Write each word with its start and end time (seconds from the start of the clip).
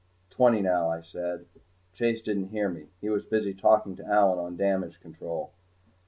"Twenty, 0.31 0.63
now," 0.63 0.89
I 0.89 1.01
said. 1.01 1.45
Chase 1.93 2.23
didn't 2.23 2.47
hear 2.49 2.69
me. 2.69 2.87
He 3.01 3.09
was 3.11 3.23
busy 3.23 3.53
talking 3.53 3.95
to 3.97 4.03
Allyn 4.07 4.39
on 4.39 4.57
damage 4.57 4.99
control. 4.99 5.51